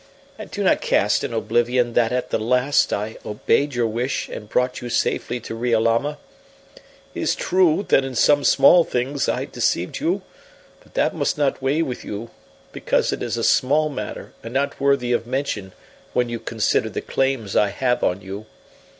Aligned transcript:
And 0.39 0.49
do 0.49 0.63
not 0.63 0.81
cast 0.81 1.23
in 1.23 1.31
oblivion 1.31 1.93
that 1.93 2.11
at 2.11 2.31
the 2.31 2.39
last 2.39 2.91
I 2.91 3.17
obeyed 3.23 3.75
your 3.75 3.85
wish 3.85 4.29
and 4.29 4.49
brought 4.49 4.81
you 4.81 4.89
safely 4.89 5.39
to 5.41 5.53
Riolama. 5.53 6.17
It 7.13 7.21
is 7.21 7.35
true 7.35 7.85
that 7.89 8.03
in 8.03 8.15
some 8.15 8.43
small 8.43 8.83
things 8.83 9.29
I 9.29 9.45
deceived 9.45 9.99
you; 9.99 10.23
but 10.81 10.95
that 10.95 11.13
must 11.13 11.37
not 11.37 11.61
weigh 11.61 11.83
with 11.83 12.03
you, 12.03 12.31
because 12.71 13.13
it 13.13 13.21
is 13.21 13.37
a 13.37 13.43
small 13.43 13.89
matter 13.89 14.33
and 14.41 14.55
not 14.55 14.81
worthy 14.81 15.11
of 15.11 15.27
mention 15.27 15.71
when 16.13 16.29
you 16.29 16.39
consider 16.39 16.89
the 16.89 17.01
claims 17.01 17.55
I 17.55 17.69
have 17.69 18.03
on 18.03 18.21
you. 18.21 18.47